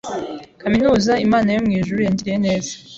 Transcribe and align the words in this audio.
kaminuza 0.61 1.13
Imana 1.25 1.49
yo 1.55 1.59
mu 1.65 1.71
ijuru 1.79 1.99
yangiriye 2.01 2.37
neza 2.45 2.71